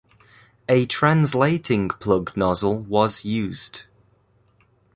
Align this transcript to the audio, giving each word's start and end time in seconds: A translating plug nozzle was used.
A 0.67 0.87
translating 0.87 1.87
plug 1.89 2.35
nozzle 2.35 2.75
was 2.79 3.23
used. 3.23 3.83